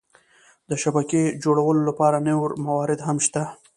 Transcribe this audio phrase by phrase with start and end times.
[0.69, 3.43] د شبکې جوړولو لپاره نور مواد هم شته.